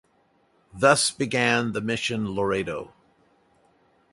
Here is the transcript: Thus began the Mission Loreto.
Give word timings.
Thus 0.73 1.11
began 1.11 1.73
the 1.73 1.79
Mission 1.79 2.33
Loreto. 2.33 2.91